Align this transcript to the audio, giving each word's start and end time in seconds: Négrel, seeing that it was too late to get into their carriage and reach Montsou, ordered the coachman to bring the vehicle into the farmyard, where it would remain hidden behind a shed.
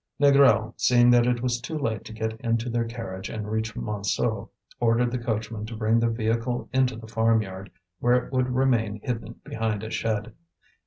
Négrel, 0.19 0.73
seeing 0.77 1.11
that 1.11 1.27
it 1.27 1.43
was 1.43 1.61
too 1.61 1.77
late 1.77 2.03
to 2.05 2.11
get 2.11 2.41
into 2.41 2.71
their 2.71 2.85
carriage 2.85 3.29
and 3.29 3.51
reach 3.51 3.75
Montsou, 3.75 4.49
ordered 4.79 5.11
the 5.11 5.19
coachman 5.19 5.67
to 5.67 5.75
bring 5.75 5.99
the 5.99 6.09
vehicle 6.09 6.67
into 6.73 6.95
the 6.95 7.07
farmyard, 7.07 7.69
where 7.99 8.15
it 8.15 8.33
would 8.33 8.49
remain 8.49 8.99
hidden 9.03 9.39
behind 9.43 9.83
a 9.83 9.91
shed. 9.91 10.33